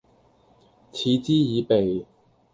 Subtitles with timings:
[0.91, 2.07] 嗤之以鼻